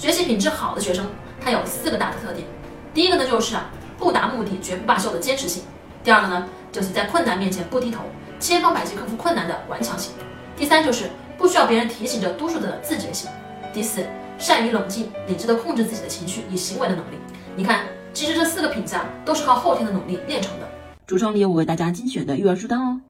[0.00, 1.06] 学习品质好的学生
[1.42, 2.46] 他有四个大的特点
[2.94, 5.62] 第一个呢就是啊不达目的绝不罢休的坚持性。
[6.02, 8.00] 第二个呢就是在困难面前不低头
[8.38, 10.12] 千方百计克服困难的顽强性。
[10.56, 13.30] 第三就是不需要别人提醒着督促的自觉性。
[13.74, 14.06] 第四
[14.38, 17.18] 善于冷静理智的控制自己的情绪与行为的能力。
[17.54, 20.66] 你看其实这四个品质啊都是靠后天的努力练成的。
[21.06, 23.02] 橱窗里有我为大家精选的育儿书单哦。